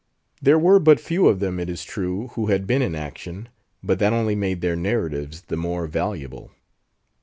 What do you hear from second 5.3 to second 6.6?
the more valuable.